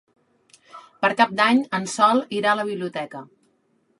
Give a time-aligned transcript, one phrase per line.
[1.05, 3.25] Per Cap d'Any en Sol irà a la biblioteca.